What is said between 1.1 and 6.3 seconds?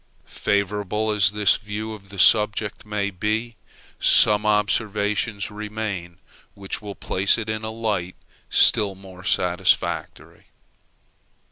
as this view of the subject may be, some observations remain